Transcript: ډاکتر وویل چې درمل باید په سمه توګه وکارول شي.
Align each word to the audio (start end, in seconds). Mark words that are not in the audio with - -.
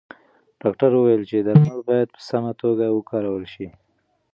ډاکتر 0.61 0.91
وویل 0.93 1.23
چې 1.29 1.37
درمل 1.45 1.79
باید 1.89 2.07
په 2.15 2.21
سمه 2.29 2.51
توګه 2.61 2.85
وکارول 2.91 3.43
شي. 3.53 3.67